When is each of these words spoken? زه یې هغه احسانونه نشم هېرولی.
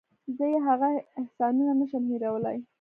زه 0.35 0.43
یې 0.53 0.57
هغه 0.67 0.89
احسانونه 1.19 1.71
نشم 1.79 2.03
هېرولی. 2.11 2.57